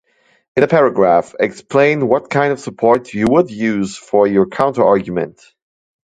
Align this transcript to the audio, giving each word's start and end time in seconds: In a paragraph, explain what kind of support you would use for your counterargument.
In 0.57 0.63
a 0.63 0.67
paragraph, 0.67 1.35
explain 1.39 2.07
what 2.07 2.31
kind 2.31 2.51
of 2.51 2.59
support 2.59 3.13
you 3.13 3.27
would 3.29 3.51
use 3.51 3.95
for 3.97 4.25
your 4.25 4.47
counterargument. 4.47 5.39